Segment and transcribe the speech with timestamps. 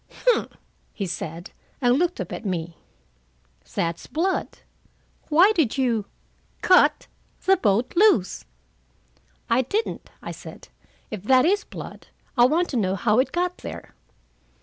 [0.25, 0.57] "Humph!"
[0.93, 2.77] he said, and looked up at me.
[3.75, 4.47] "That's blood.
[5.29, 6.05] Why did you
[6.63, 7.05] cut
[7.45, 8.43] the boat loose?"
[9.47, 10.69] "I didn't," I said.
[11.11, 13.93] "If that is blood, I want to know how it got there.